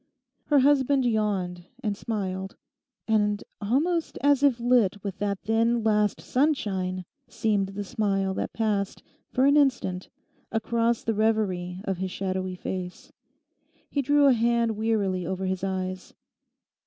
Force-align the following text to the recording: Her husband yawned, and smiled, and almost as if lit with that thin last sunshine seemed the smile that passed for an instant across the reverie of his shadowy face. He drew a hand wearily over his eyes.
Her 0.45 0.57
husband 0.61 1.05
yawned, 1.05 1.67
and 1.83 1.95
smiled, 1.95 2.55
and 3.07 3.43
almost 3.61 4.17
as 4.21 4.41
if 4.41 4.59
lit 4.59 5.03
with 5.03 5.19
that 5.19 5.37
thin 5.41 5.83
last 5.83 6.19
sunshine 6.21 7.05
seemed 7.27 7.67
the 7.67 7.83
smile 7.83 8.33
that 8.33 8.51
passed 8.51 9.03
for 9.29 9.45
an 9.45 9.55
instant 9.55 10.09
across 10.51 11.03
the 11.03 11.13
reverie 11.13 11.81
of 11.83 11.97
his 11.99 12.09
shadowy 12.09 12.55
face. 12.55 13.11
He 13.91 14.01
drew 14.01 14.25
a 14.25 14.33
hand 14.33 14.75
wearily 14.75 15.27
over 15.27 15.45
his 15.45 15.63
eyes. 15.63 16.15